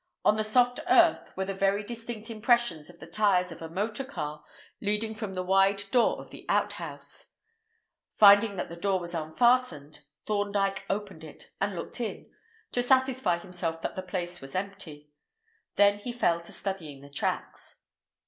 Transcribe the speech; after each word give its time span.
On 0.25 0.35
the 0.35 0.43
soft 0.43 0.79
earth 0.89 1.29
were 1.37 1.45
the 1.45 1.53
very 1.53 1.83
distinct 1.83 2.31
impressions 2.31 2.89
of 2.89 2.99
the 2.99 3.05
tyres 3.05 3.51
of 3.51 3.61
a 3.61 3.69
motor 3.69 4.03
car 4.03 4.43
leading 4.81 5.13
from 5.13 5.35
the 5.35 5.43
wide 5.43 5.83
door 5.91 6.19
of 6.19 6.31
the 6.31 6.43
outhouse. 6.49 7.33
Finding 8.17 8.55
that 8.55 8.67
the 8.67 8.75
door 8.75 8.99
was 8.99 9.13
unfastened, 9.13 10.01
Thorndyke 10.25 10.85
opened 10.89 11.23
it, 11.23 11.51
and 11.61 11.75
looked 11.75 12.01
in, 12.01 12.31
to 12.71 12.81
satisfy 12.81 13.37
himself 13.37 13.83
that 13.83 13.95
the 13.95 14.01
place 14.01 14.41
was 14.41 14.55
empty. 14.55 15.11
Then 15.75 15.99
he 15.99 16.11
fell 16.11 16.41
to 16.41 16.51
studying 16.51 17.01
the 17.01 17.09
tracks. 17.11 17.81